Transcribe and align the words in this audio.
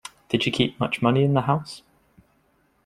Did 0.29 0.41
she 0.41 0.49
keep 0.49 0.79
much 0.79 1.03
money 1.03 1.23
in 1.23 1.35
the 1.35 1.41
house? 1.41 1.83